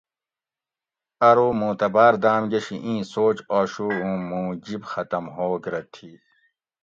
[1.29, 5.81] ارو مُوں تہ باۤر داۤم گشی اِیں سوچ آشو اُوں مُوں جِب ختم ہوگ رہ
[5.93, 6.09] تھی